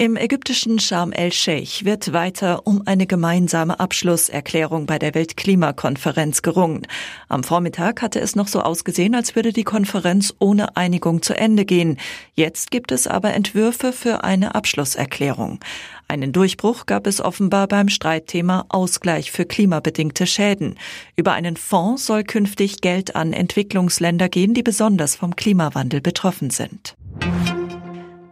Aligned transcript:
Im 0.00 0.16
ägyptischen 0.16 0.78
Sharm 0.78 1.10
el-Sheikh 1.10 1.84
wird 1.84 2.12
weiter 2.12 2.68
um 2.68 2.82
eine 2.86 3.08
gemeinsame 3.08 3.80
Abschlusserklärung 3.80 4.86
bei 4.86 4.96
der 4.96 5.12
Weltklimakonferenz 5.16 6.42
gerungen. 6.42 6.86
Am 7.28 7.42
Vormittag 7.42 8.00
hatte 8.00 8.20
es 8.20 8.36
noch 8.36 8.46
so 8.46 8.60
ausgesehen, 8.60 9.16
als 9.16 9.34
würde 9.34 9.52
die 9.52 9.64
Konferenz 9.64 10.32
ohne 10.38 10.76
Einigung 10.76 11.22
zu 11.22 11.36
Ende 11.36 11.64
gehen. 11.64 11.96
Jetzt 12.34 12.70
gibt 12.70 12.92
es 12.92 13.08
aber 13.08 13.34
Entwürfe 13.34 13.92
für 13.92 14.22
eine 14.22 14.54
Abschlusserklärung. 14.54 15.58
Einen 16.06 16.32
Durchbruch 16.32 16.86
gab 16.86 17.08
es 17.08 17.20
offenbar 17.20 17.66
beim 17.66 17.88
Streitthema 17.88 18.66
Ausgleich 18.68 19.32
für 19.32 19.46
klimabedingte 19.46 20.28
Schäden. 20.28 20.78
Über 21.16 21.32
einen 21.32 21.56
Fonds 21.56 22.06
soll 22.06 22.22
künftig 22.22 22.82
Geld 22.82 23.16
an 23.16 23.32
Entwicklungsländer 23.32 24.28
gehen, 24.28 24.54
die 24.54 24.62
besonders 24.62 25.16
vom 25.16 25.34
Klimawandel 25.34 26.00
betroffen 26.00 26.50
sind. 26.50 26.94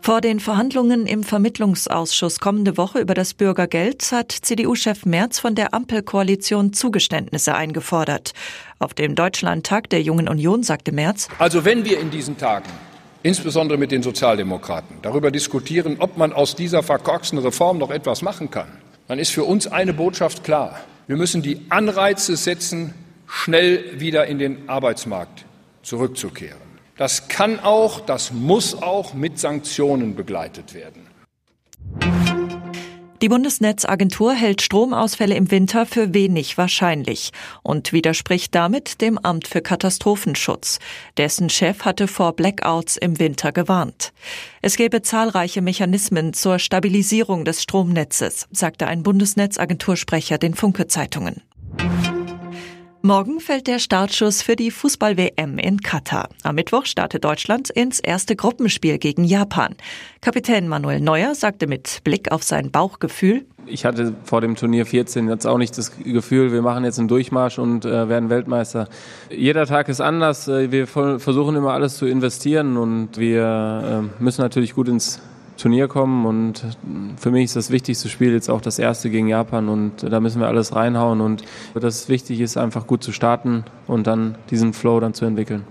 Vor 0.06 0.20
den 0.20 0.38
Verhandlungen 0.38 1.04
im 1.04 1.24
Vermittlungsausschuss 1.24 2.38
kommende 2.38 2.76
Woche 2.76 3.00
über 3.00 3.12
das 3.12 3.34
Bürgergeld 3.34 4.12
hat 4.12 4.30
CDU-Chef 4.30 5.04
Merz 5.04 5.40
von 5.40 5.56
der 5.56 5.74
Ampelkoalition 5.74 6.72
Zugeständnisse 6.72 7.56
eingefordert. 7.56 8.30
Auf 8.78 8.94
dem 8.94 9.16
Deutschlandtag 9.16 9.90
der 9.90 10.02
Jungen 10.02 10.28
Union 10.28 10.62
sagte 10.62 10.92
Merz, 10.92 11.26
Also 11.40 11.64
wenn 11.64 11.84
wir 11.84 11.98
in 11.98 12.12
diesen 12.12 12.38
Tagen 12.38 12.70
insbesondere 13.24 13.78
mit 13.78 13.90
den 13.90 14.04
Sozialdemokraten 14.04 14.98
darüber 15.02 15.32
diskutieren, 15.32 15.96
ob 15.98 16.16
man 16.16 16.32
aus 16.32 16.54
dieser 16.54 16.84
verkorksten 16.84 17.40
Reform 17.40 17.78
noch 17.78 17.90
etwas 17.90 18.22
machen 18.22 18.48
kann, 18.48 18.68
dann 19.08 19.18
ist 19.18 19.32
für 19.32 19.42
uns 19.42 19.66
eine 19.66 19.92
Botschaft 19.92 20.44
klar. 20.44 20.78
Wir 21.08 21.16
müssen 21.16 21.42
die 21.42 21.62
Anreize 21.68 22.36
setzen, 22.36 22.94
schnell 23.26 23.98
wieder 23.98 24.28
in 24.28 24.38
den 24.38 24.68
Arbeitsmarkt 24.68 25.44
zurückzukehren. 25.82 26.65
Das 26.96 27.28
kann 27.28 27.60
auch, 27.60 28.00
das 28.00 28.32
muss 28.32 28.74
auch 28.74 29.12
mit 29.12 29.38
Sanktionen 29.38 30.14
begleitet 30.14 30.72
werden. 30.74 31.06
Die 33.22 33.28
Bundesnetzagentur 33.30 34.34
hält 34.34 34.60
Stromausfälle 34.60 35.34
im 35.34 35.50
Winter 35.50 35.86
für 35.86 36.12
wenig 36.12 36.58
wahrscheinlich 36.58 37.30
und 37.62 37.92
widerspricht 37.92 38.54
damit 38.54 39.00
dem 39.00 39.16
Amt 39.18 39.48
für 39.48 39.62
Katastrophenschutz. 39.62 40.78
Dessen 41.16 41.48
Chef 41.48 41.84
hatte 41.86 42.08
vor 42.08 42.34
Blackouts 42.34 42.98
im 42.98 43.18
Winter 43.18 43.52
gewarnt. 43.52 44.12
Es 44.60 44.76
gäbe 44.76 45.00
zahlreiche 45.00 45.62
Mechanismen 45.62 46.34
zur 46.34 46.58
Stabilisierung 46.58 47.46
des 47.46 47.62
Stromnetzes, 47.62 48.48
sagte 48.52 48.86
ein 48.86 49.02
Bundesnetzagentursprecher 49.02 50.36
den 50.36 50.54
Funke 50.54 50.86
Zeitungen. 50.86 51.42
Morgen 53.06 53.38
fällt 53.38 53.68
der 53.68 53.78
Startschuss 53.78 54.42
für 54.42 54.56
die 54.56 54.72
Fußball-WM 54.72 55.58
in 55.58 55.80
Katar. 55.80 56.28
Am 56.42 56.56
Mittwoch 56.56 56.86
startet 56.86 57.22
Deutschland 57.22 57.70
ins 57.70 58.00
erste 58.00 58.34
Gruppenspiel 58.34 58.98
gegen 58.98 59.22
Japan. 59.22 59.76
Kapitän 60.20 60.66
Manuel 60.66 61.00
Neuer 61.00 61.36
sagte 61.36 61.68
mit 61.68 62.00
Blick 62.02 62.32
auf 62.32 62.42
sein 62.42 62.72
Bauchgefühl, 62.72 63.46
ich 63.64 63.84
hatte 63.84 64.12
vor 64.24 64.40
dem 64.40 64.56
Turnier 64.56 64.86
14 64.86 65.28
jetzt 65.28 65.46
auch 65.46 65.58
nicht 65.58 65.78
das 65.78 65.96
Gefühl, 65.96 66.50
wir 66.50 66.62
machen 66.62 66.82
jetzt 66.82 66.98
einen 66.98 67.06
Durchmarsch 67.06 67.60
und 67.60 67.84
äh, 67.84 68.08
werden 68.08 68.28
Weltmeister. 68.28 68.88
Jeder 69.30 69.66
Tag 69.66 69.88
ist 69.88 70.00
anders. 70.00 70.48
Äh, 70.48 70.72
wir 70.72 70.88
versuchen 70.88 71.54
immer 71.54 71.74
alles 71.74 71.98
zu 71.98 72.06
investieren 72.06 72.76
und 72.76 73.18
wir 73.18 74.10
äh, 74.18 74.22
müssen 74.22 74.42
natürlich 74.42 74.74
gut 74.74 74.88
ins 74.88 75.20
Turnier 75.56 75.88
kommen 75.88 76.26
und 76.26 76.62
für 77.16 77.30
mich 77.30 77.44
ist 77.44 77.56
das 77.56 77.70
wichtigste 77.70 78.08
Spiel 78.08 78.32
jetzt 78.32 78.50
auch 78.50 78.60
das 78.60 78.78
erste 78.78 79.10
gegen 79.10 79.28
Japan 79.28 79.68
und 79.68 80.02
da 80.02 80.20
müssen 80.20 80.40
wir 80.40 80.48
alles 80.48 80.74
reinhauen 80.74 81.20
und 81.20 81.44
das 81.74 82.08
wichtig 82.08 82.40
ist 82.40 82.56
einfach 82.56 82.86
gut 82.86 83.02
zu 83.02 83.12
starten 83.12 83.64
und 83.86 84.06
dann 84.06 84.36
diesen 84.50 84.72
Flow 84.72 85.00
dann 85.00 85.14
zu 85.14 85.24
entwickeln. 85.24 85.64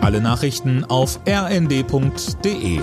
Alle 0.00 0.20
Nachrichten 0.20 0.84
auf 0.84 1.20
rnd.de 1.28 2.80